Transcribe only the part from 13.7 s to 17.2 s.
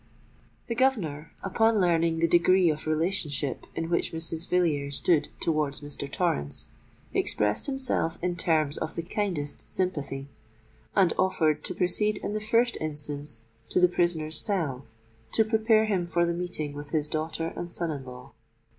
the prisoner's cell to prepare him for the meeting with his